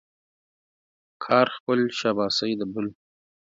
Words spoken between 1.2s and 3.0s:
کار خپل، شاباسي د بل.